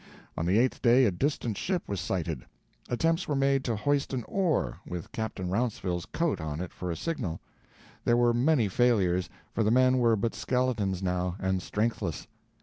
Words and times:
On 0.35 0.47
the 0.47 0.57
eighth 0.57 0.81
day 0.81 1.05
a 1.05 1.11
distant 1.11 1.59
ship 1.59 1.83
was 1.87 1.99
sighted. 2.01 2.43
Attempts 2.89 3.27
were 3.27 3.35
made 3.35 3.63
to 3.65 3.75
hoist 3.75 4.13
an 4.13 4.23
oar, 4.27 4.79
with 4.83 5.11
Captain 5.11 5.47
Rounceville's 5.51 6.07
coat 6.07 6.41
on 6.41 6.59
it 6.59 6.73
for 6.73 6.89
a 6.89 6.95
signal. 6.95 7.39
There 8.03 8.17
were 8.17 8.33
many 8.33 8.67
failures, 8.67 9.29
for 9.53 9.61
the 9.63 9.69
men 9.69 9.99
were 9.99 10.15
but 10.15 10.33
skeletons 10.33 11.03
now, 11.03 11.35
and 11.37 11.61
strengthless. 11.61 12.25